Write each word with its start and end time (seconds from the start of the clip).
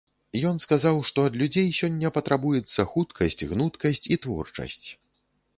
Ён 0.51 0.55
сказаў, 0.61 0.95
што 1.09 1.25
ад 1.29 1.37
людзей 1.41 1.67
сёння 1.81 2.11
патрабуецца 2.17 2.87
хуткасць, 2.95 3.41
гнуткасць 3.53 4.05
і 4.17 4.21
творчасць. 4.25 4.83